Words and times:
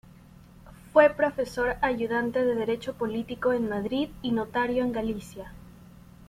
Fue 0.91 1.11
profesor 1.11 1.75
ayudante 1.83 2.43
de 2.43 2.55
Derecho 2.55 2.95
político 2.95 3.53
en 3.53 3.69
Madrid 3.69 4.09
y 4.23 4.31
notario 4.31 4.83
en 4.83 4.93
Galicia. 4.93 5.51